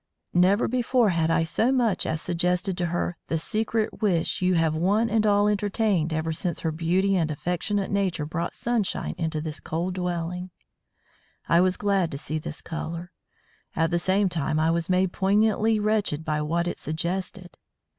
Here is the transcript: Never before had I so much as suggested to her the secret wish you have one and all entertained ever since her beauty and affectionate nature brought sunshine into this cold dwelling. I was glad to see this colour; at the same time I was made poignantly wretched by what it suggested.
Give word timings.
Never 0.33 0.67
before 0.67 1.09
had 1.11 1.29
I 1.29 1.43
so 1.43 1.71
much 1.71 2.07
as 2.07 2.23
suggested 2.23 2.75
to 2.79 2.87
her 2.87 3.17
the 3.27 3.37
secret 3.37 4.01
wish 4.01 4.41
you 4.41 4.55
have 4.55 4.73
one 4.75 5.11
and 5.11 5.27
all 5.27 5.47
entertained 5.47 6.11
ever 6.11 6.33
since 6.33 6.61
her 6.61 6.71
beauty 6.71 7.15
and 7.15 7.29
affectionate 7.29 7.91
nature 7.91 8.25
brought 8.25 8.55
sunshine 8.55 9.13
into 9.19 9.39
this 9.41 9.59
cold 9.59 9.93
dwelling. 9.93 10.49
I 11.47 11.61
was 11.61 11.77
glad 11.77 12.09
to 12.13 12.17
see 12.17 12.39
this 12.39 12.61
colour; 12.63 13.11
at 13.75 13.91
the 13.91 13.99
same 13.99 14.27
time 14.27 14.59
I 14.59 14.71
was 14.71 14.89
made 14.89 15.13
poignantly 15.13 15.79
wretched 15.79 16.25
by 16.25 16.41
what 16.41 16.67
it 16.67 16.79
suggested. 16.79 17.55